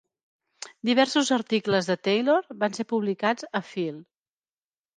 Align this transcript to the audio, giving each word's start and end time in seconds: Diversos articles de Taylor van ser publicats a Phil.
Diversos 0.89 1.29
articles 1.37 1.91
de 1.91 1.97
Taylor 2.09 2.49
van 2.65 2.79
ser 2.81 2.89
publicats 2.95 3.49
a 3.61 3.65
Phil. 3.71 4.03